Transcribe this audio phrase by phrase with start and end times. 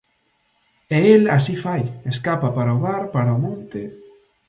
[0.97, 3.81] E el así fai: escapa para o bar, para o monte.